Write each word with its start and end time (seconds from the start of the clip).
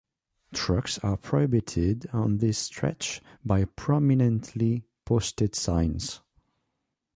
Trucks 0.51 0.97
are 1.03 1.15
prohibited 1.15 2.07
on 2.11 2.39
this 2.39 2.57
stretch 2.57 3.21
by 3.45 3.65
prominently-posted 3.65 5.53
signs. 5.53 6.21